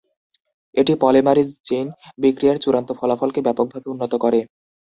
এটি 0.75 0.93
polymerase 1.03 1.49
chain 1.67 1.87
বিক্রিয়ার 2.23 2.57
চূড়ান্ত 2.63 2.89
ফলাফলকে 2.99 3.39
ব্যাপকভাবে 3.43 3.87
উন্নত 3.93 4.13
করে। 4.23 4.39